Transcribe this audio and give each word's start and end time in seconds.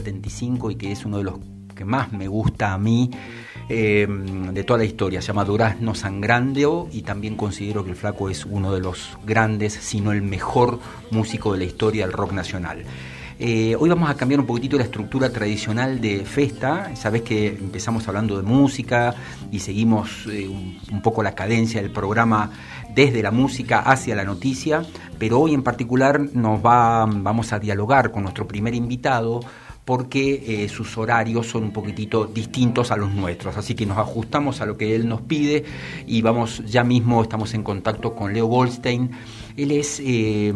1975 0.00 0.70
y 0.70 0.74
que 0.76 0.92
es 0.92 1.04
uno 1.04 1.18
de 1.18 1.24
los 1.24 1.34
que 1.74 1.84
más 1.84 2.12
me 2.12 2.26
gusta 2.26 2.72
a 2.72 2.78
mí 2.78 3.10
eh, 3.68 4.06
de 4.08 4.64
toda 4.64 4.78
la 4.78 4.84
historia. 4.84 5.20
Se 5.20 5.28
llama 5.28 5.44
Durazno 5.44 5.94
Sangrandeo 5.94 6.88
y 6.90 7.02
también 7.02 7.36
considero 7.36 7.84
que 7.84 7.90
el 7.90 7.96
Flaco 7.96 8.30
es 8.30 8.46
uno 8.46 8.72
de 8.72 8.80
los 8.80 9.16
grandes, 9.24 9.74
si 9.74 10.00
no 10.00 10.12
el 10.12 10.22
mejor 10.22 10.80
músico 11.10 11.52
de 11.52 11.58
la 11.58 11.64
historia 11.64 12.06
del 12.06 12.12
rock 12.12 12.32
nacional. 12.32 12.84
Eh, 13.38 13.76
hoy 13.78 13.90
vamos 13.90 14.08
a 14.08 14.14
cambiar 14.14 14.40
un 14.40 14.46
poquitito 14.46 14.78
la 14.78 14.84
estructura 14.84 15.30
tradicional 15.30 16.00
de 16.00 16.24
Festa. 16.24 16.96
Sabes 16.96 17.20
que 17.20 17.48
empezamos 17.48 18.08
hablando 18.08 18.38
de 18.38 18.42
música 18.42 19.14
y 19.52 19.58
seguimos 19.58 20.26
eh, 20.32 20.48
un, 20.48 21.02
poco 21.02 21.22
la 21.22 21.34
cadencia 21.34 21.82
del 21.82 21.90
programa 21.90 22.50
desde 22.94 23.22
la 23.22 23.30
música 23.30 23.80
hacia 23.80 24.16
la 24.16 24.24
noticia, 24.24 24.86
pero 25.18 25.38
hoy 25.38 25.52
en 25.52 25.62
particular 25.62 26.18
nos 26.18 26.64
va, 26.64 27.04
vamos 27.04 27.52
a 27.52 27.58
dialogar 27.58 28.10
con 28.10 28.22
nuestro 28.22 28.48
primer 28.48 28.74
invitado 28.74 29.40
porque 29.86 30.64
eh, 30.64 30.68
sus 30.68 30.98
horarios 30.98 31.46
son 31.46 31.62
un 31.62 31.70
poquitito 31.70 32.26
distintos 32.26 32.90
a 32.90 32.96
los 32.96 33.14
nuestros. 33.14 33.56
Así 33.56 33.76
que 33.76 33.86
nos 33.86 33.96
ajustamos 33.98 34.60
a 34.60 34.66
lo 34.66 34.76
que 34.76 34.96
él 34.96 35.08
nos 35.08 35.20
pide 35.22 35.64
y 36.08 36.22
vamos, 36.22 36.60
ya 36.66 36.82
mismo 36.82 37.22
estamos 37.22 37.54
en 37.54 37.62
contacto 37.62 38.12
con 38.12 38.34
Leo 38.34 38.46
Goldstein. 38.46 39.12
Él 39.56 39.70
es, 39.70 40.02
eh, 40.04 40.52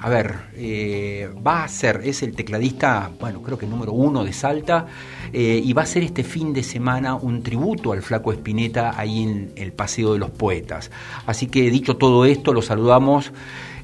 a 0.00 0.08
ver, 0.08 0.34
eh, 0.54 1.28
va 1.46 1.62
a 1.62 1.68
ser, 1.68 2.00
es 2.04 2.22
el 2.22 2.34
tecladista, 2.34 3.10
bueno, 3.20 3.42
creo 3.42 3.58
que 3.58 3.66
número 3.66 3.92
uno 3.92 4.24
de 4.24 4.32
Salta, 4.32 4.86
y 5.32 5.72
va 5.74 5.82
a 5.82 5.86
ser 5.86 6.02
este 6.02 6.24
fin 6.24 6.52
de 6.52 6.64
semana 6.64 7.14
un 7.14 7.42
tributo 7.42 7.92
al 7.92 8.02
Flaco 8.02 8.32
Espineta 8.32 8.98
ahí 8.98 9.22
en 9.22 9.52
el 9.54 9.72
Paseo 9.72 10.14
de 10.14 10.18
los 10.18 10.30
Poetas. 10.30 10.90
Así 11.26 11.46
que 11.46 11.70
dicho 11.70 11.96
todo 11.96 12.24
esto, 12.24 12.52
lo 12.52 12.62
saludamos. 12.62 13.30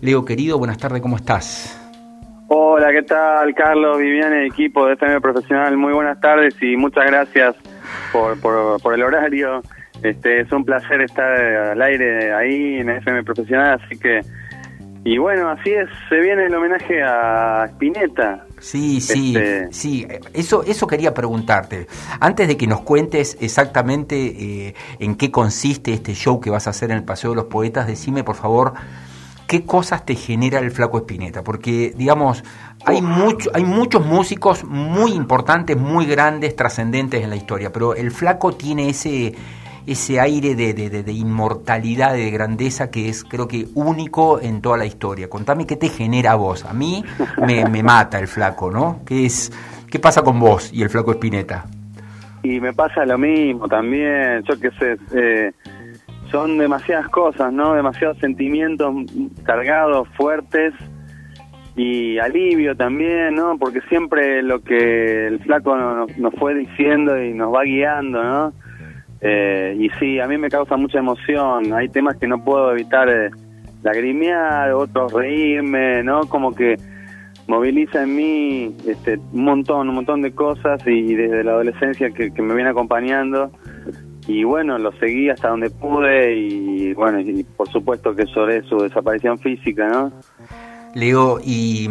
Leo 0.00 0.24
querido, 0.24 0.58
buenas 0.58 0.78
tardes, 0.78 1.02
¿cómo 1.02 1.16
estás? 1.16 1.85
Hola, 2.48 2.92
¿qué 2.92 3.02
tal, 3.02 3.52
Carlos, 3.56 3.98
Viviane, 3.98 4.46
equipo 4.46 4.86
de 4.86 4.92
FM 4.92 5.20
Profesional? 5.20 5.76
Muy 5.76 5.92
buenas 5.92 6.20
tardes 6.20 6.54
y 6.62 6.76
muchas 6.76 7.04
gracias 7.06 7.56
por, 8.12 8.38
por, 8.40 8.94
el 8.94 9.02
horario. 9.02 9.62
Este, 10.00 10.42
es 10.42 10.52
un 10.52 10.64
placer 10.64 11.00
estar 11.00 11.28
al 11.28 11.82
aire 11.82 12.32
ahí 12.32 12.76
en 12.76 12.90
FM 12.90 13.24
Profesional, 13.24 13.80
así 13.82 13.98
que... 13.98 14.20
Y 15.02 15.18
bueno, 15.18 15.50
así 15.50 15.70
es, 15.70 15.88
se 16.08 16.20
viene 16.20 16.46
el 16.46 16.54
homenaje 16.54 17.02
a 17.02 17.66
Spinetta. 17.66 18.44
Sí, 18.58 19.00
sí, 19.00 19.36
este, 19.36 19.72
sí. 19.72 20.06
Eso, 20.32 20.62
eso 20.64 20.86
quería 20.86 21.14
preguntarte. 21.14 21.86
Antes 22.20 22.48
de 22.48 22.56
que 22.56 22.66
nos 22.66 22.80
cuentes 22.80 23.38
exactamente 23.40 24.16
eh, 24.16 24.74
en 24.98 25.16
qué 25.16 25.30
consiste 25.30 25.92
este 25.92 26.14
show 26.14 26.40
que 26.40 26.50
vas 26.50 26.66
a 26.66 26.70
hacer 26.70 26.90
en 26.90 26.98
el 26.98 27.04
Paseo 27.04 27.30
de 27.30 27.36
los 27.36 27.44
Poetas, 27.46 27.86
decime 27.86 28.24
por 28.24 28.34
favor 28.34 28.74
qué 29.46 29.64
cosas 29.64 30.04
te 30.04 30.14
genera 30.14 30.58
el 30.58 30.70
Flaco 30.70 30.98
Espineta, 30.98 31.42
porque 31.42 31.92
digamos, 31.96 32.42
hay, 32.84 33.00
mucho, 33.00 33.50
hay 33.54 33.64
muchos 33.64 34.04
músicos 34.04 34.64
muy 34.64 35.12
importantes, 35.12 35.76
muy 35.76 36.06
grandes, 36.06 36.56
trascendentes 36.56 37.22
en 37.22 37.30
la 37.30 37.36
historia, 37.36 37.72
pero 37.72 37.94
el 37.94 38.10
Flaco 38.10 38.52
tiene 38.52 38.88
ese, 38.88 39.34
ese 39.86 40.20
aire 40.20 40.54
de, 40.54 40.74
de, 40.74 41.12
inmortalidad, 41.12 42.14
de 42.14 42.30
grandeza 42.30 42.90
que 42.90 43.08
es 43.08 43.22
creo 43.24 43.46
que 43.46 43.68
único 43.74 44.40
en 44.40 44.60
toda 44.60 44.76
la 44.76 44.86
historia. 44.86 45.28
Contame 45.28 45.66
qué 45.66 45.76
te 45.76 45.88
genera 45.88 46.32
a 46.32 46.36
vos. 46.36 46.64
A 46.64 46.72
mí 46.72 47.04
me, 47.46 47.64
me 47.66 47.82
mata 47.82 48.18
el 48.18 48.26
Flaco, 48.26 48.70
¿no? 48.70 49.00
¿Qué, 49.06 49.26
es, 49.26 49.52
¿Qué 49.90 49.98
pasa 49.98 50.22
con 50.22 50.40
vos 50.40 50.72
y 50.72 50.82
el 50.82 50.90
Flaco 50.90 51.12
Espineta? 51.12 51.66
Y 52.42 52.60
me 52.60 52.72
pasa 52.72 53.04
lo 53.04 53.18
mismo 53.18 53.68
también, 53.68 54.42
yo 54.42 54.58
qué 54.58 54.70
sé... 54.78 54.96
Eh 55.14 55.52
son 56.30 56.58
demasiadas 56.58 57.08
cosas, 57.08 57.52
¿no? 57.52 57.74
Demasiados 57.74 58.18
sentimientos 58.18 58.94
cargados, 59.44 60.08
fuertes 60.16 60.74
y 61.76 62.18
alivio 62.18 62.74
también, 62.76 63.34
¿no? 63.34 63.58
Porque 63.58 63.80
siempre 63.88 64.42
lo 64.42 64.62
que 64.62 65.26
el 65.26 65.38
flaco 65.40 65.76
nos, 65.76 66.34
fue 66.38 66.54
diciendo 66.54 67.22
y 67.22 67.34
nos 67.34 67.54
va 67.54 67.64
guiando, 67.64 68.22
¿no? 68.22 68.52
Eh, 69.20 69.76
y 69.78 69.88
sí, 69.98 70.20
a 70.20 70.26
mí 70.26 70.38
me 70.38 70.48
causa 70.48 70.76
mucha 70.76 70.98
emoción. 70.98 71.72
Hay 71.72 71.88
temas 71.88 72.16
que 72.16 72.26
no 72.26 72.42
puedo 72.42 72.72
evitar 72.72 73.08
eh, 73.08 73.30
lagrimear, 73.82 74.72
otros 74.72 75.12
reírme, 75.12 76.02
¿no? 76.02 76.22
Como 76.22 76.54
que 76.54 76.76
moviliza 77.46 78.02
en 78.02 78.16
mí 78.16 78.76
este, 78.86 79.18
un 79.32 79.44
montón, 79.44 79.88
un 79.88 79.94
montón 79.94 80.22
de 80.22 80.32
cosas 80.32 80.80
y, 80.86 81.14
desde 81.14 81.44
la 81.44 81.52
adolescencia 81.52 82.10
que, 82.10 82.32
que 82.32 82.42
me 82.42 82.54
viene 82.54 82.70
acompañando 82.70 83.50
y 84.26 84.44
bueno, 84.44 84.78
lo 84.78 84.92
seguí 84.92 85.30
hasta 85.30 85.48
donde 85.48 85.70
pude 85.70 86.34
y 86.34 86.92
bueno, 86.94 87.20
y 87.20 87.44
por 87.44 87.68
supuesto 87.70 88.14
que 88.14 88.24
lloré 88.26 88.62
su 88.62 88.78
desaparición 88.78 89.38
física, 89.38 89.88
¿no? 89.88 90.12
Leo, 90.94 91.38
y, 91.44 91.88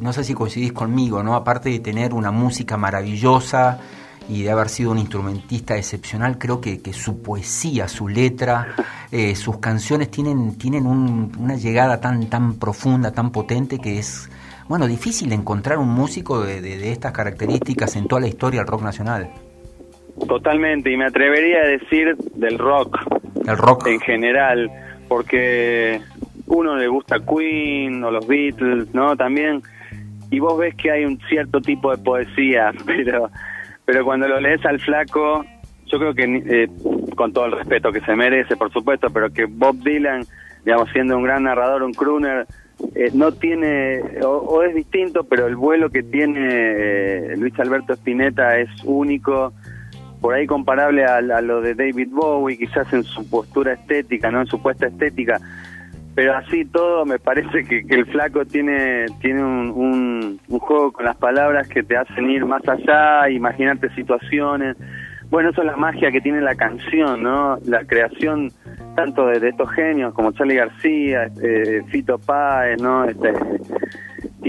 no 0.00 0.12
sé 0.12 0.22
si 0.22 0.32
coincidís 0.32 0.72
conmigo, 0.72 1.22
¿no? 1.24 1.34
Aparte 1.34 1.70
de 1.70 1.80
tener 1.80 2.14
una 2.14 2.30
música 2.30 2.76
maravillosa 2.76 3.80
y 4.28 4.44
de 4.44 4.50
haber 4.50 4.68
sido 4.68 4.92
un 4.92 4.98
instrumentista 4.98 5.76
excepcional, 5.76 6.38
creo 6.38 6.60
que, 6.60 6.80
que 6.80 6.92
su 6.92 7.20
poesía, 7.20 7.88
su 7.88 8.06
letra, 8.06 8.76
eh, 9.10 9.34
sus 9.34 9.58
canciones 9.58 10.10
tienen, 10.10 10.56
tienen 10.56 10.86
una 10.86 11.56
llegada 11.56 12.00
tan, 12.00 12.30
tan 12.30 12.60
profunda, 12.60 13.10
tan 13.10 13.32
potente 13.32 13.78
que 13.78 13.98
es, 13.98 14.30
bueno, 14.68 14.86
difícil 14.86 15.32
encontrar 15.32 15.78
un 15.78 15.88
músico 15.88 16.40
de, 16.42 16.60
de 16.60 16.92
estas 16.92 17.12
características 17.12 17.96
en 17.96 18.06
toda 18.06 18.20
la 18.20 18.28
historia 18.28 18.60
del 18.60 18.68
rock 18.68 18.82
nacional. 18.82 19.32
Totalmente, 20.26 20.90
y 20.90 20.96
me 20.96 21.06
atrevería 21.06 21.60
a 21.62 21.66
decir 21.66 22.16
del 22.34 22.58
rock. 22.58 22.98
El 23.46 23.56
rock. 23.56 23.86
En 23.86 24.00
general, 24.00 24.70
porque 25.08 26.00
uno 26.46 26.76
le 26.76 26.88
gusta 26.88 27.18
Queen 27.20 28.02
o 28.04 28.10
los 28.10 28.26
Beatles, 28.26 28.92
¿no? 28.94 29.16
También, 29.16 29.62
y 30.30 30.38
vos 30.38 30.58
ves 30.58 30.74
que 30.74 30.90
hay 30.90 31.04
un 31.04 31.18
cierto 31.28 31.60
tipo 31.60 31.90
de 31.94 32.02
poesía, 32.02 32.72
pero, 32.86 33.30
pero 33.84 34.04
cuando 34.04 34.28
lo 34.28 34.40
lees 34.40 34.64
al 34.66 34.80
flaco, 34.80 35.44
yo 35.86 35.98
creo 35.98 36.14
que, 36.14 36.24
eh, 36.24 36.68
con 37.16 37.32
todo 37.32 37.46
el 37.46 37.52
respeto 37.52 37.92
que 37.92 38.00
se 38.00 38.14
merece, 38.14 38.56
por 38.56 38.72
supuesto, 38.72 39.08
pero 39.10 39.30
que 39.30 39.46
Bob 39.46 39.76
Dylan, 39.82 40.24
digamos, 40.64 40.90
siendo 40.92 41.16
un 41.16 41.24
gran 41.24 41.44
narrador, 41.44 41.82
un 41.82 41.94
crooner, 41.94 42.46
eh, 42.94 43.10
no 43.12 43.32
tiene, 43.32 44.00
o, 44.22 44.62
es 44.62 44.74
distinto, 44.74 45.24
pero 45.24 45.46
el 45.46 45.56
vuelo 45.56 45.90
que 45.90 46.02
tiene 46.02 46.38
eh, 46.40 47.34
Luis 47.36 47.58
Alberto 47.58 47.94
Spinetta 47.94 48.58
es 48.58 48.68
único 48.84 49.52
por 50.20 50.34
ahí 50.34 50.46
comparable 50.46 51.04
a, 51.04 51.20
lo 51.20 51.60
de 51.60 51.74
David 51.74 52.08
Bowie, 52.10 52.58
quizás 52.58 52.92
en 52.92 53.04
su 53.04 53.28
postura 53.28 53.72
estética, 53.74 54.30
no 54.30 54.40
en 54.40 54.46
su 54.46 54.60
puesta 54.60 54.86
estética, 54.86 55.38
pero 56.14 56.36
así 56.36 56.64
todo 56.64 57.04
me 57.04 57.18
parece 57.18 57.64
que, 57.64 57.84
el 57.88 58.06
flaco 58.06 58.44
tiene 58.44 59.06
tiene 59.20 59.42
un, 59.42 60.40
un, 60.48 60.58
juego 60.58 60.90
con 60.92 61.04
las 61.04 61.16
palabras 61.16 61.68
que 61.68 61.82
te 61.82 61.96
hacen 61.96 62.30
ir 62.30 62.44
más 62.44 62.66
allá, 62.68 63.30
imaginarte 63.30 63.88
situaciones. 63.94 64.76
Bueno, 65.30 65.50
eso 65.50 65.60
es 65.60 65.66
la 65.66 65.76
magia 65.76 66.10
que 66.10 66.20
tiene 66.20 66.40
la 66.40 66.54
canción, 66.54 67.22
¿no? 67.22 67.58
La 67.66 67.84
creación 67.84 68.50
tanto 68.96 69.26
de, 69.26 69.48
estos 69.48 69.70
genios 69.70 70.12
como 70.12 70.32
Charlie 70.32 70.56
García, 70.56 71.24
este, 71.24 71.84
Fito 71.84 72.18
Páez, 72.18 72.82
¿no? 72.82 73.04
Este, 73.04 73.32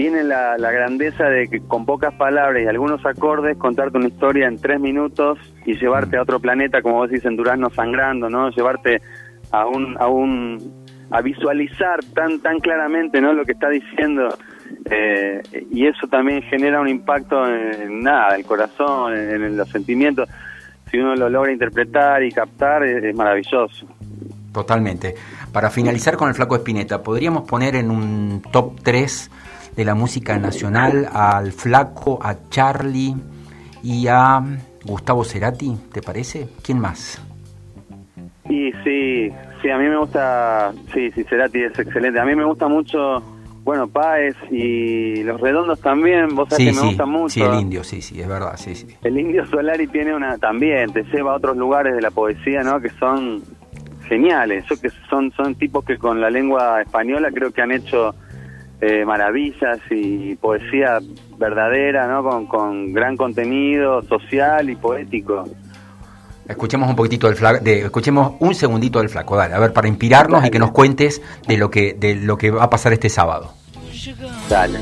tiene 0.00 0.24
la, 0.24 0.56
grandeza 0.56 1.24
de 1.24 1.46
que 1.46 1.60
con 1.60 1.84
pocas 1.84 2.14
palabras 2.14 2.62
y 2.62 2.66
algunos 2.66 3.04
acordes 3.04 3.58
contarte 3.58 3.98
una 3.98 4.08
historia 4.08 4.48
en 4.48 4.56
tres 4.56 4.80
minutos 4.80 5.38
y 5.66 5.74
llevarte 5.74 6.16
a 6.16 6.22
otro 6.22 6.40
planeta, 6.40 6.80
como 6.80 6.94
vos 6.94 7.10
dices, 7.10 7.26
en 7.26 7.36
Durazno 7.36 7.68
sangrando, 7.68 8.30
¿no? 8.30 8.48
Llevarte 8.48 9.02
a 9.50 9.66
un, 9.66 9.98
a 10.00 10.08
un, 10.08 10.86
a 11.10 11.20
visualizar 11.20 12.00
tan, 12.14 12.40
tan 12.40 12.60
claramente, 12.60 13.20
¿no? 13.20 13.34
Lo 13.34 13.44
que 13.44 13.52
está 13.52 13.68
diciendo. 13.68 14.38
Eh, 14.90 15.42
y 15.70 15.86
eso 15.86 16.06
también 16.06 16.40
genera 16.44 16.80
un 16.80 16.88
impacto 16.88 17.46
en, 17.46 18.00
nada, 18.00 18.36
el 18.36 18.46
corazón, 18.46 19.14
en, 19.14 19.54
los 19.54 19.68
sentimientos. 19.68 20.30
Si 20.90 20.96
uno 20.96 21.14
lo 21.14 21.28
logra 21.28 21.52
interpretar 21.52 22.22
y 22.22 22.32
captar, 22.32 22.84
es, 22.84 23.14
maravilloso. 23.14 23.86
Totalmente. 24.50 25.14
Para 25.52 25.68
finalizar 25.68 26.16
con 26.16 26.30
el 26.30 26.34
Flaco 26.34 26.56
Espineta, 26.56 27.02
¿podríamos 27.02 27.46
poner 27.46 27.76
en 27.76 27.90
un 27.90 28.40
top 28.50 28.80
3 28.82 29.30
de 29.80 29.86
la 29.86 29.94
música 29.94 30.38
nacional 30.38 31.08
al 31.10 31.52
Flaco, 31.52 32.18
a 32.22 32.36
Charlie 32.50 33.14
y 33.82 34.08
a 34.08 34.38
Gustavo 34.84 35.24
Cerati, 35.24 35.74
¿te 35.90 36.02
parece? 36.02 36.48
¿Quién 36.62 36.78
más? 36.78 37.18
Y 38.44 38.72
sí, 38.84 39.32
sí, 39.62 39.70
a 39.70 39.78
mí 39.78 39.88
me 39.88 39.96
gusta, 39.96 40.74
sí, 40.92 41.10
sí, 41.12 41.24
Cerati 41.24 41.62
es 41.62 41.78
excelente. 41.78 42.20
A 42.20 42.26
mí 42.26 42.34
me 42.34 42.44
gusta 42.44 42.68
mucho, 42.68 43.22
bueno, 43.64 43.88
Páez 43.88 44.36
y 44.50 45.22
Los 45.22 45.40
Redondos 45.40 45.80
también, 45.80 46.34
vos 46.34 46.50
sabés 46.50 46.74
que 46.74 46.78
me 46.82 46.88
gusta 46.88 47.06
mucho. 47.06 47.30
Sí, 47.30 47.40
el 47.40 47.54
indio, 47.54 47.82
sí, 47.82 48.02
sí, 48.02 48.20
es 48.20 48.28
verdad, 48.28 48.58
sí, 48.58 48.74
sí. 48.74 48.86
El 49.02 49.18
indio 49.18 49.46
Solari 49.46 49.86
tiene 49.86 50.14
una, 50.14 50.36
también, 50.36 50.92
te 50.92 51.04
lleva 51.04 51.32
a 51.32 51.36
otros 51.36 51.56
lugares 51.56 51.94
de 51.94 52.02
la 52.02 52.10
poesía, 52.10 52.62
¿no? 52.62 52.82
Que 52.82 52.90
son 52.90 53.42
geniales, 54.06 54.66
yo 54.68 54.78
que 54.78 54.90
son, 55.08 55.32
son 55.32 55.54
tipos 55.54 55.86
que 55.86 55.96
con 55.96 56.20
la 56.20 56.28
lengua 56.28 56.82
española 56.82 57.30
creo 57.32 57.50
que 57.50 57.62
han 57.62 57.72
hecho 57.72 58.14
eh, 58.82 59.04
maravillas 59.04 59.78
y 59.90 60.36
poesía 60.36 61.00
verdadera, 61.36 62.06
¿no? 62.06 62.22
Con, 62.22 62.46
con, 62.46 62.92
gran 62.94 63.14
contenido 63.14 64.00
social 64.02 64.70
y 64.70 64.76
poético. 64.76 65.44
Escuchemos 66.48 66.88
un 66.88 66.96
poquitito 66.96 67.26
del 67.26 67.36
flaco, 67.36 67.62
escuchemos 67.64 68.36
un 68.40 68.54
segundito 68.54 68.98
del 68.98 69.10
flaco, 69.10 69.36
dale, 69.36 69.54
a 69.54 69.58
ver, 69.58 69.74
para 69.74 69.86
inspirarnos 69.86 70.44
y 70.46 70.50
que 70.50 70.58
nos 70.58 70.70
cuentes 70.70 71.20
de 71.46 71.58
lo 71.58 71.70
que, 71.70 71.92
de 71.92 72.16
lo 72.16 72.38
que 72.38 72.50
va 72.50 72.64
a 72.64 72.70
pasar 72.70 72.94
este 72.94 73.10
sábado. 73.10 73.52
Dale. 74.48 74.78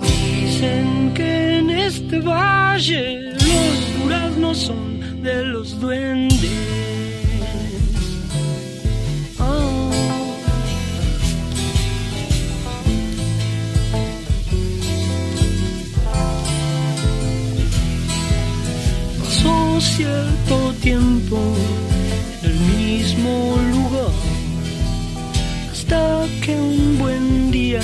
Dicen 0.00 1.12
que 1.14 1.58
en 1.58 1.70
este 1.70 2.18
valle 2.20 3.32
los 3.34 4.02
duraznos 4.02 4.56
son 4.56 5.22
de 5.22 5.44
los 5.44 5.78
duendes 5.78 6.67
que 26.44 26.54
un 26.54 26.98
buen 26.98 27.50
día 27.50 27.80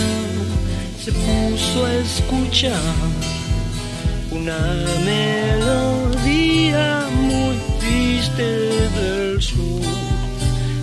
se 0.98 1.12
puso 1.12 1.86
a 1.86 1.94
escuchar 1.94 2.80
una 4.30 4.58
melodía 5.04 7.06
muy 7.22 7.56
triste 7.80 8.42
del 8.42 9.40
sur 9.40 9.80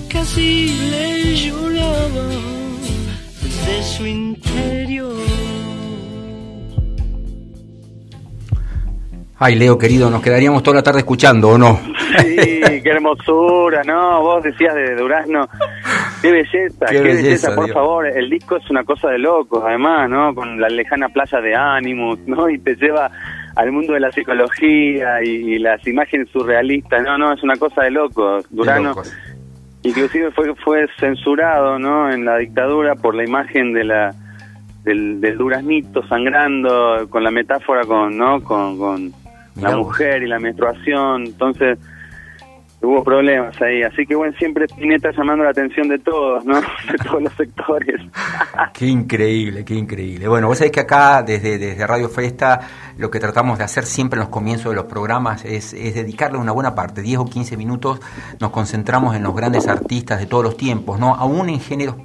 que 0.10 0.20
así 0.20 0.90
le 0.92 1.36
lloraba 1.36 2.28
desde 3.42 3.84
su 3.84 4.06
interior. 4.06 5.22
Ay, 9.44 9.56
Leo, 9.56 9.78
querido, 9.78 10.12
nos 10.12 10.22
quedaríamos 10.22 10.62
toda 10.62 10.76
la 10.76 10.84
tarde 10.84 11.00
escuchando, 11.00 11.50
¿o 11.50 11.58
no? 11.58 11.80
Sí, 12.20 12.62
qué 12.84 12.90
hermosura, 12.90 13.82
¿no? 13.84 14.22
Vos 14.22 14.44
decías 14.44 14.76
de 14.76 14.96
Durazno. 14.96 15.48
Qué 16.22 16.32
belleza, 16.32 16.86
Qué 16.88 16.96
qué, 16.98 17.02
belleza, 17.02 17.24
belleza, 17.24 17.56
por 17.56 17.70
favor. 17.72 18.08
El 18.08 18.30
disco 18.30 18.58
es 18.58 18.70
una 18.70 18.84
cosa 18.84 19.10
de 19.10 19.18
locos, 19.20 19.64
además, 19.66 20.10
¿no? 20.10 20.34
Con 20.36 20.60
la 20.60 20.68
lejana 20.70 21.10
playa 21.10 21.40
de 21.42 21.56
Animus, 21.56 22.20
¿no? 22.28 22.50
Y 22.50 22.60
te 22.60 22.76
lleva 22.76 23.10
al 23.56 23.72
mundo 23.72 23.94
de 23.94 24.00
la 24.02 24.12
psicología 24.12 25.24
y, 25.24 25.30
y 25.56 25.60
las 25.60 25.86
imágenes 25.88 26.30
surrealistas. 26.30 27.04
No, 27.04 27.18
no, 27.18 27.34
es 27.34 27.42
una 27.44 27.56
cosa 27.56 27.84
de 27.84 27.92
locos. 27.92 28.44
De 28.50 28.56
Durano, 28.58 28.90
locos. 28.90 29.14
inclusive 29.84 30.32
fue 30.32 30.54
fue 30.56 30.86
censurado, 31.00 31.80
¿no? 31.80 32.12
En 32.12 32.24
la 32.26 32.38
dictadura 32.38 32.96
por 32.96 33.16
la 33.16 33.24
imagen 33.24 33.74
de 33.74 33.84
la 33.84 34.14
del, 34.84 35.22
del 35.22 35.38
duraznito 35.38 36.06
sangrando 36.08 37.08
con 37.10 37.24
la 37.24 37.32
metáfora 37.32 37.82
con, 37.86 38.18
¿no? 38.18 38.44
Con, 38.44 38.78
con 38.78 39.12
Mirá 39.56 39.70
la 39.72 39.76
vos. 39.76 39.88
mujer 39.88 40.24
y 40.24 40.28
la 40.28 40.40
menstruación. 40.40 41.24
Entonces 41.26 41.78
hubo 42.82 43.04
problemas 43.04 43.60
ahí. 43.62 43.84
Así 43.84 44.06
que 44.06 44.16
bueno, 44.16 44.34
siempre 44.38 44.66
Spinetta 44.66 45.12
llamando 45.12 45.44
la 45.44 45.52
atención 45.52 45.88
de 45.88 46.00
todos, 46.00 46.44
¿no? 46.46 46.56
De 46.92 46.98
todos 47.06 47.22
los 47.22 47.34
sectores. 47.34 48.02
Qué 48.74 48.86
increíble, 48.88 49.64
qué 49.66 49.76
increíble. 49.76 50.28
Bueno, 50.28 50.48
vos 50.48 50.58
sabés 50.58 50.72
que 50.72 50.80
acá 50.82 51.22
desde, 51.24 51.58
desde 51.58 51.86
Radio 51.88 52.10
Festa 52.10 52.60
lo 52.98 53.10
que 53.12 53.20
tratamos 53.20 53.58
de 53.58 53.64
hacer 53.64 53.86
siempre 53.86 54.18
en 54.18 54.22
los 54.22 54.30
comienzos 54.30 54.72
de 54.72 54.76
los 54.76 54.86
programas 54.86 55.46
es, 55.46 55.74
es 55.74 55.96
dedicarle 55.96 56.38
una 56.38 56.52
buena 56.52 56.74
parte, 56.76 57.02
10 57.02 57.20
o 57.20 57.26
15 57.26 57.58
minutos, 57.58 58.00
nos 58.40 58.52
concentramos 58.52 59.16
en 59.16 59.24
los 59.24 59.36
grandes 59.36 59.68
artistas 59.68 60.20
de 60.20 60.26
todos 60.26 60.44
los 60.44 60.58
tiempos, 60.58 61.00
¿no? 61.00 61.14
Aún 61.16 61.50
en 61.50 61.60
géneros 61.60 61.96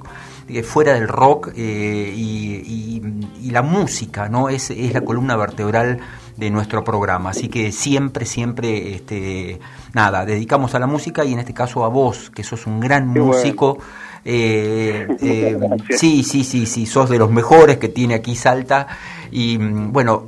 eh, 0.49 0.63
fuera 0.63 0.93
del 0.93 1.07
rock 1.07 1.49
eh, 1.55 2.13
y, 2.15 2.55
y- 2.65 3.47
y 3.47 3.51
la 3.51 3.61
música, 3.61 4.29
¿no? 4.29 4.49
Es, 4.49 4.69
es 4.71 4.93
la 4.93 5.01
columna 5.01 5.35
vertebral 5.35 5.99
de 6.37 6.49
nuestro 6.49 6.83
programa. 6.83 7.31
Así 7.31 7.49
que 7.49 7.71
siempre, 7.71 8.25
siempre, 8.25 8.93
este, 8.95 9.59
nada, 9.93 10.25
dedicamos 10.25 10.75
a 10.75 10.79
la 10.79 10.87
música 10.87 11.25
y 11.25 11.33
en 11.33 11.39
este 11.39 11.53
caso 11.53 11.83
a 11.83 11.89
vos, 11.89 12.29
que 12.29 12.43
sos 12.43 12.67
un 12.67 12.79
gran 12.79 13.13
Qué 13.13 13.19
bueno. 13.19 13.33
músico. 13.33 13.77
Eh, 14.23 15.07
eh, 15.21 15.57
sí, 15.91 16.23
sí, 16.23 16.43
sí, 16.43 16.65
sí, 16.65 16.85
sos 16.85 17.09
de 17.09 17.17
los 17.17 17.31
mejores 17.31 17.77
que 17.77 17.89
tiene 17.89 18.13
aquí 18.15 18.35
Salta. 18.35 18.87
Y 19.31 19.57
mm, 19.57 19.91
bueno, 19.91 20.27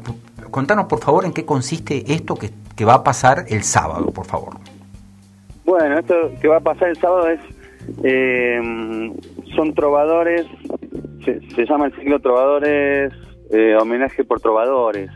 contanos 0.52 0.86
por 0.88 1.00
favor 1.00 1.26
en 1.26 1.34
qué 1.34 1.46
consiste 1.46 2.12
esto 2.12 2.36
que, 2.36 2.50
que 2.76 2.86
va 2.86 2.96
a 2.96 3.04
pasar 3.04 3.46
el 3.48 3.64
sábado, 3.64 4.08
por 4.12 4.26
favor. 4.26 4.56
Bueno, 5.66 6.00
esto 6.00 6.16
que 6.42 6.48
va 6.48 6.58
a 6.58 6.62
pasar 6.62 6.90
el 6.90 6.98
sábado 6.98 7.30
es. 7.30 7.40
eh, 8.04 8.60
son 9.56 9.74
trovadores. 9.74 10.46
Se, 11.26 11.40
se 11.54 11.66
llama 11.66 11.88
el 11.88 11.94
ciclo 11.96 12.20
Trovadores, 12.20 13.12
eh, 13.52 13.76
homenaje 13.80 14.24
por 14.24 14.40
trovadores. 14.40 15.12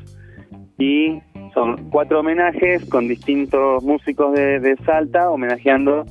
Y 0.78 1.22
son 1.54 1.90
cuatro 1.90 2.22
homenajes 2.22 2.86
con 2.86 3.08
distintos 3.08 3.84
músicos 3.84 4.34
de, 4.34 4.60
de 4.60 4.76
Salta, 4.86 5.30
homenajeando 5.30 6.06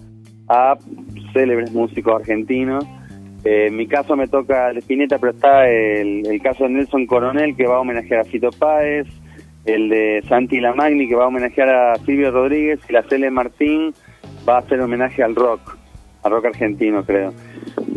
a 0.48 0.76
célebres 1.32 1.72
músicos 1.72 2.20
argentinos. 2.20 2.84
Eh, 3.44 3.66
en 3.66 3.76
mi 3.76 3.86
caso 3.86 4.14
me 4.14 4.28
toca 4.28 4.70
el 4.70 4.78
Spinetta, 4.78 5.18
pero 5.18 5.32
está 5.32 5.68
el, 5.68 6.26
el 6.26 6.40
caso 6.40 6.64
de 6.64 6.70
Nelson 6.70 7.06
Coronel, 7.06 7.56
que 7.56 7.66
va 7.66 7.76
a 7.76 7.80
homenajear 7.80 8.20
a 8.20 8.24
Fito 8.24 8.50
Páez, 8.50 9.08
el 9.64 9.88
de 9.88 10.22
Santi 10.28 10.60
Lamagni, 10.60 11.08
que 11.08 11.16
va 11.16 11.24
a 11.24 11.28
homenajear 11.28 11.68
a 11.68 11.96
Silvio 11.96 12.30
Rodríguez, 12.30 12.80
y 12.88 12.92
la 12.92 13.02
Cele 13.02 13.30
Martín 13.30 13.92
va 14.48 14.56
a 14.56 14.58
hacer 14.58 14.80
homenaje 14.80 15.22
al 15.22 15.34
rock, 15.34 15.76
al 16.22 16.32
rock 16.32 16.46
argentino, 16.46 17.04
creo. 17.04 17.32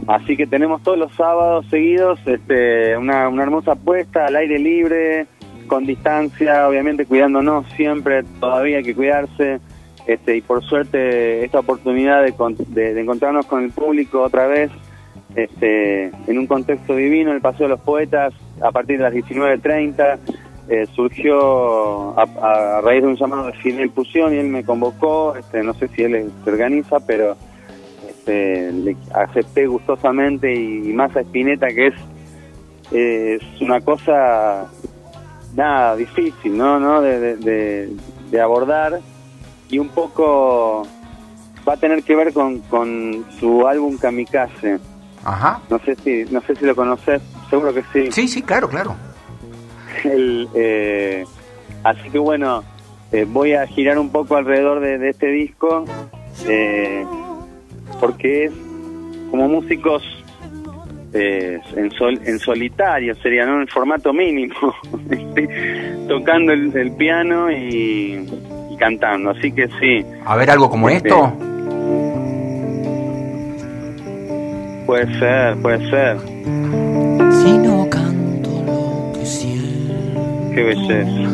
Así 0.07 0.37
que 0.37 0.45
tenemos 0.45 0.83
todos 0.83 0.97
los 0.97 1.13
sábados 1.13 1.67
seguidos 1.69 2.19
este, 2.25 2.95
una, 2.97 3.27
una 3.27 3.43
hermosa 3.43 3.73
apuesta 3.73 4.25
al 4.25 4.35
aire 4.35 4.59
libre, 4.59 5.25
con 5.65 5.85
distancia, 5.85 6.67
obviamente 6.67 7.05
cuidándonos 7.05 7.65
siempre, 7.75 8.23
todavía 8.39 8.77
hay 8.77 8.83
que 8.83 8.95
cuidarse. 8.95 9.59
Este, 10.07 10.37
y 10.37 10.41
por 10.41 10.63
suerte 10.63 11.43
esta 11.43 11.59
oportunidad 11.59 12.23
de, 12.23 12.33
de- 12.67 12.93
de 12.93 13.01
encontrarnos 13.01 13.47
con 13.47 13.63
el 13.63 13.71
público 13.71 14.21
otra 14.21 14.45
vez 14.45 14.69
este, 15.35 16.11
en 16.27 16.37
un 16.37 16.45
contexto 16.47 16.95
divino, 16.95 17.31
el 17.31 17.41
Paseo 17.41 17.65
de 17.67 17.69
los 17.69 17.79
Poetas, 17.81 18.33
a 18.61 18.71
partir 18.71 18.97
de 18.97 19.03
las 19.03 19.13
19.30, 19.13 20.17
eh, 20.69 20.85
surgió 20.95 22.17
a, 22.19 22.81
raíz 22.81 23.01
de 23.01 23.07
un 23.07 23.15
llamado 23.17 23.47
de 23.47 23.53
Fidel 23.53 23.89
Pusión 23.89 24.33
y 24.33 24.37
él 24.37 24.47
me 24.47 24.63
convocó, 24.63 25.35
este, 25.35 25.63
no 25.63 25.73
sé 25.73 25.87
si 25.89 26.03
él 26.03 26.31
se 26.43 26.49
organiza, 26.51 26.99
pero 27.05 27.35
este, 28.07 28.71
le 28.71 28.95
acepté 29.13 29.65
gustosamente 29.67 30.53
y, 30.53 30.89
y 30.89 30.93
más 30.93 31.15
a 31.15 31.21
Spinetta 31.21 31.67
que 31.67 31.87
es, 31.87 31.93
eh, 32.91 33.39
es 33.41 33.61
una 33.61 33.81
cosa 33.81 34.67
nada 35.55 35.95
difícil, 35.95 36.57
¿no? 36.57 36.79
¿no? 36.79 37.01
De, 37.01 37.19
de- 37.19 37.35
de- 37.37 37.89
de 38.31 38.41
abordar 38.41 38.99
y 39.69 39.79
un 39.79 39.89
poco 39.89 40.83
va 41.67 41.73
a 41.73 41.77
tener 41.77 42.03
que 42.03 42.15
ver 42.15 42.33
con, 42.33 42.59
con 42.61 43.25
su 43.39 43.67
álbum 43.67 43.97
Kamikaze. 43.97 44.79
Ajá. 45.23 45.59
No 45.69 45.79
sé 45.79 45.95
si 45.95 46.25
no 46.31 46.41
sé 46.41 46.55
si 46.55 46.65
lo 46.65 46.75
conoces, 46.75 47.21
seguro 47.49 47.73
que 47.73 47.83
sí. 47.93 48.11
Sí, 48.11 48.27
sí, 48.27 48.41
claro, 48.43 48.69
claro. 48.69 48.95
El, 50.03 50.47
eh, 50.53 51.23
así 51.83 52.09
que 52.11 52.19
bueno, 52.19 52.63
eh, 53.11 53.25
voy 53.27 53.53
a 53.53 53.65
girar 53.65 53.97
un 53.97 54.09
poco 54.11 54.35
alrededor 54.35 54.81
de, 54.81 54.97
de 54.99 55.09
este 55.09 55.27
disco, 55.27 55.85
eh, 56.47 57.05
porque 57.99 58.45
es 58.45 58.51
como 59.31 59.47
músicos 59.47 60.03
eh, 61.15 61.59
en, 61.75 61.91
sol, 61.91 62.19
en 62.25 62.37
solitario, 62.39 63.15
sería, 63.15 63.45
¿no? 63.45 63.61
En 63.61 63.67
formato 63.67 64.11
mínimo, 64.13 64.53
tocando 66.07 66.51
el, 66.53 66.75
el 66.75 66.91
piano 66.91 67.49
y, 67.51 68.25
y 68.71 68.77
cantando. 68.77 69.31
Así 69.31 69.51
que 69.51 69.67
sí, 69.79 70.05
A 70.25 70.35
ver, 70.35 70.49
algo 70.51 70.69
como 70.69 70.89
Este, 70.89 71.09
esto. 71.09 71.33
puede 74.85 75.19
ser, 75.19 75.55
puede 75.57 75.89
ser. 75.89 76.17
Si 76.19 77.57
no 77.57 77.87
canto 77.89 78.49
lo 78.65 79.11
que 79.19 79.25
siento, 79.25 80.51
Qué 80.53 80.63
belleza. 80.63 81.29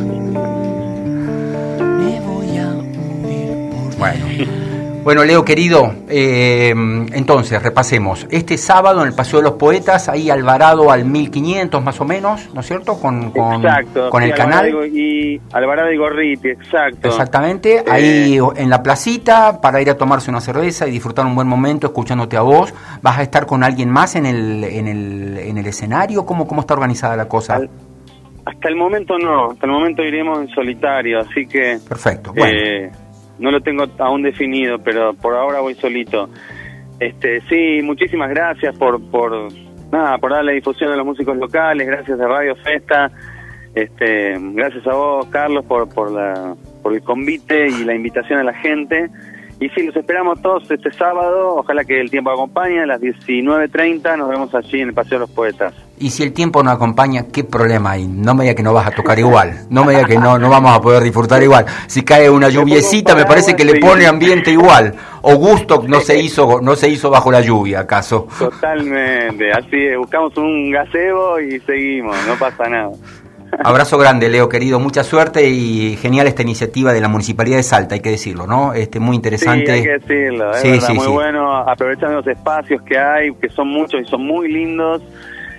me 1.77 2.19
voy 2.21 2.57
a 2.57 2.69
morir 2.71 3.69
por 3.71 3.97
Bueno. 3.97 4.60
Bueno, 5.03 5.23
Leo 5.23 5.43
querido, 5.43 5.95
eh, 6.09 6.69
entonces 6.69 7.61
repasemos. 7.63 8.27
Este 8.29 8.55
sábado 8.55 9.01
en 9.01 9.07
el 9.07 9.15
Paseo 9.15 9.39
de 9.39 9.45
los 9.45 9.53
Poetas, 9.53 10.07
ahí 10.07 10.29
Alvarado 10.29 10.91
al 10.91 11.05
1500 11.05 11.83
más 11.83 11.99
o 11.99 12.05
menos, 12.05 12.49
¿no 12.53 12.61
es 12.61 12.67
cierto? 12.67 12.99
Con, 12.99 13.31
con, 13.31 13.65
exacto. 13.65 14.11
con 14.11 14.21
sí, 14.21 14.29
el 14.29 14.33
Alvarado 14.39 14.61
canal. 14.79 14.95
Y 14.95 15.41
Alvarado 15.53 15.91
y 15.91 15.97
Gorriti, 15.97 16.49
exacto. 16.49 17.07
Exactamente, 17.07 17.83
ahí 17.89 18.37
en 18.55 18.69
la 18.69 18.83
placita 18.83 19.59
para 19.59 19.81
ir 19.81 19.89
a 19.89 19.97
tomarse 19.97 20.29
una 20.29 20.39
cerveza 20.39 20.87
y 20.87 20.91
disfrutar 20.91 21.25
un 21.25 21.33
buen 21.33 21.47
momento 21.47 21.87
escuchándote 21.87 22.37
a 22.37 22.41
vos. 22.41 22.71
¿Vas 23.01 23.17
a 23.17 23.23
estar 23.23 23.47
con 23.47 23.63
alguien 23.63 23.89
más 23.89 24.15
en 24.15 24.27
el, 24.27 24.63
en 24.63 24.87
el, 24.87 25.37
en 25.39 25.57
el 25.57 25.65
escenario? 25.65 26.27
¿Cómo, 26.27 26.45
¿Cómo 26.47 26.61
está 26.61 26.75
organizada 26.75 27.15
la 27.15 27.27
cosa? 27.27 27.55
Al- 27.55 27.69
Hasta 28.45 28.69
el 28.69 28.75
momento 28.75 29.17
no, 29.17 29.49
hasta 29.51 29.65
el 29.65 29.71
momento 29.71 30.03
iremos 30.03 30.37
en 30.41 30.47
solitario, 30.49 31.21
así 31.21 31.47
que 31.47 31.79
Perfecto, 31.89 32.33
bueno. 32.33 32.55
eh, 32.55 32.91
no 33.41 33.51
lo 33.51 33.61
tengo 33.61 33.85
aún 33.97 34.21
definido, 34.21 34.79
pero 34.79 35.13
por 35.13 35.35
ahora 35.35 35.59
voy 35.59 35.73
solito. 35.75 36.29
Este, 36.99 37.41
sí, 37.49 37.81
muchísimas 37.83 38.29
gracias 38.29 38.77
por 38.77 39.01
por 39.09 39.51
nada, 39.91 40.17
por 40.19 40.31
darle 40.31 40.53
difusión 40.53 40.91
a 40.91 40.95
los 40.95 41.05
músicos 41.05 41.35
locales, 41.35 41.87
gracias 41.87 42.19
a 42.19 42.27
Radio 42.27 42.55
Festa, 42.57 43.11
este, 43.73 44.35
gracias 44.39 44.85
a 44.87 44.93
vos, 44.93 45.25
Carlos, 45.27 45.65
por 45.65 45.89
por 45.89 46.11
la 46.11 46.55
por 46.83 46.93
el 46.93 47.01
convite 47.01 47.67
y 47.67 47.83
la 47.83 47.95
invitación 47.95 48.39
a 48.39 48.43
la 48.43 48.53
gente 48.53 49.09
y 49.61 49.69
sí, 49.69 49.83
los 49.83 49.95
esperamos 49.95 50.41
todos 50.41 50.63
este 50.71 50.91
sábado. 50.91 51.57
Ojalá 51.57 51.83
que 51.83 52.01
el 52.01 52.09
tiempo 52.09 52.31
acompañe. 52.31 52.81
A 52.81 52.87
las 52.87 52.99
19.30 52.99 54.17
nos 54.17 54.27
vemos 54.27 54.55
allí 54.55 54.81
en 54.81 54.87
el 54.87 54.93
Paseo 54.95 55.19
de 55.19 55.25
los 55.27 55.29
Poetas. 55.29 55.71
Y 55.99 56.09
si 56.09 56.23
el 56.23 56.33
tiempo 56.33 56.63
no 56.63 56.71
acompaña, 56.71 57.27
¿qué 57.31 57.43
problema 57.43 57.91
hay? 57.91 58.07
No 58.07 58.33
me 58.33 58.43
diga 58.43 58.55
que 58.55 58.63
no 58.63 58.73
vas 58.73 58.87
a 58.87 58.91
tocar 58.91 59.19
igual. 59.19 59.67
No 59.69 59.85
me 59.85 59.93
diga 59.93 60.07
que 60.07 60.17
no, 60.17 60.39
no 60.39 60.49
vamos 60.49 60.75
a 60.75 60.81
poder 60.81 61.03
disfrutar 61.03 61.43
igual. 61.43 61.67
Si 61.85 62.01
cae 62.01 62.27
una 62.27 62.49
lluviecita, 62.49 63.13
me 63.13 63.25
parece 63.25 63.55
que 63.55 63.63
le 63.63 63.79
pone 63.79 64.07
ambiente 64.07 64.49
igual. 64.49 64.95
O 65.21 65.35
gusto 65.35 65.83
no 65.87 65.99
se 65.99 66.17
hizo, 66.23 66.59
no 66.59 66.75
se 66.75 66.89
hizo 66.89 67.11
bajo 67.11 67.31
la 67.31 67.41
lluvia, 67.41 67.81
¿acaso? 67.81 68.27
Totalmente. 68.39 69.51
Así 69.51 69.77
es. 69.77 69.95
Buscamos 69.95 70.35
un 70.37 70.71
gazebo 70.71 71.39
y 71.39 71.59
seguimos. 71.59 72.17
No 72.25 72.33
pasa 72.33 72.67
nada. 72.67 72.93
Abrazo 73.63 73.97
grande, 73.97 74.29
Leo, 74.29 74.49
querido. 74.49 74.79
Mucha 74.79 75.03
suerte 75.03 75.47
y 75.49 75.97
genial 75.97 76.27
esta 76.27 76.41
iniciativa 76.41 76.93
de 76.93 77.01
la 77.01 77.07
Municipalidad 77.07 77.57
de 77.57 77.63
Salta, 77.63 77.95
hay 77.95 78.01
que 78.01 78.11
decirlo, 78.11 78.47
¿no? 78.47 78.73
Este, 78.73 78.99
muy 78.99 79.15
interesante. 79.15 79.65
Sí, 79.65 79.71
hay 79.71 79.83
que 79.83 79.99
decirlo. 79.99 80.51
Es 80.53 80.63
verdad, 80.63 80.93
muy 80.93 81.07
bueno. 81.07 81.57
Aprovechando 81.57 82.17
los 82.17 82.27
espacios 82.27 82.81
que 82.83 82.97
hay, 82.97 83.33
que 83.35 83.49
son 83.49 83.67
muchos 83.67 84.01
y 84.01 84.05
son 84.05 84.25
muy 84.25 84.51
lindos. 84.51 85.01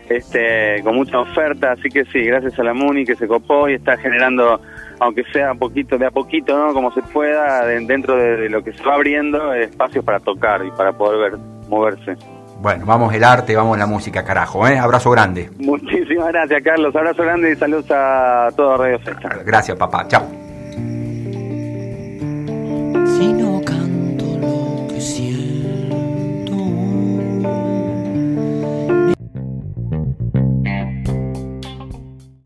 Este, 0.09 0.83
con 0.83 0.97
mucha 0.97 1.21
oferta, 1.21 1.73
así 1.73 1.89
que 1.89 2.05
sí, 2.07 2.23
gracias 2.25 2.59
a 2.59 2.65
la 2.65 2.75
MUNI 2.75 3.05
que 3.05 3.15
se 3.15 3.27
copó 3.27 3.69
y 3.69 3.75
está 3.75 3.97
generando, 3.97 4.61
aunque 5.01 5.23
sea 5.33 5.53
un 5.53 5.59
poquito 5.59 5.97
de 5.97 6.05
a 6.05 6.11
poquito, 6.11 6.59
¿no? 6.59 6.75
Como 6.75 6.93
se 6.93 7.01
pueda, 7.03 7.65
dentro 7.65 8.17
de, 8.17 8.51
lo 8.51 8.63
que 8.63 8.73
se 8.73 8.83
va 8.85 8.95
abriendo, 8.95 9.55
espacios 9.55 10.05
para 10.05 10.21
tocar 10.21 10.67
y 10.67 10.71
para 10.73 10.93
poder 10.93 11.31
ver, 11.31 11.41
moverse. 11.69 12.17
Bueno, 12.63 12.87
vamos 12.87 13.13
el 13.13 13.25
arte, 13.25 13.57
vamos 13.57 13.77
la 13.77 13.87
música, 13.87 14.23
carajo. 14.23 14.69
¿eh? 14.69 14.79
Abrazo 14.79 15.11
grande. 15.11 15.51
Muchísimas 15.59 16.29
gracias, 16.29 16.63
Carlos. 16.63 16.95
Abrazo 16.95 17.25
grande 17.25 17.51
y 17.51 17.57
saludos 17.57 17.87
a 17.91 18.51
todo 18.57 18.77
Radio 18.77 19.01
Festa. 19.01 19.41
Gracias, 19.45 19.77
papá. 19.77 20.07
Chao. 20.07 20.42